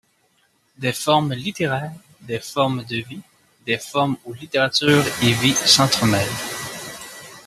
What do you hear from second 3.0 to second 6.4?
vie, des formes où littérature et vie s'entremêlent.